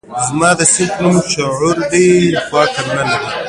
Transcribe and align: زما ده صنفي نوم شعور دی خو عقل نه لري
زما 0.27 0.51
ده 0.57 0.65
صنفي 0.73 0.95
نوم 1.01 1.17
شعور 1.33 1.77
دی 1.91 2.05
خو 2.45 2.55
عقل 2.63 2.85
نه 2.95 3.03
لري 3.09 3.29